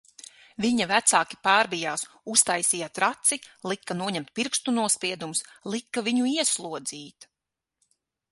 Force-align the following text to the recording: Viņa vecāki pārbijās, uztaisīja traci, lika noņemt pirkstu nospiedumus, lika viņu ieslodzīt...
Viņa 0.63 0.85
vecāki 0.91 1.37
pārbijās, 1.47 2.05
uztaisīja 2.35 2.87
traci, 2.99 3.39
lika 3.71 3.97
noņemt 4.01 4.33
pirkstu 4.39 4.75
nospiedumus, 4.79 5.45
lika 5.75 6.03
viņu 6.09 6.31
ieslodzīt... 6.33 7.29